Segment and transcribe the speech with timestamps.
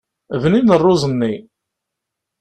[0.41, 1.33] Bnin rruẓ-nni.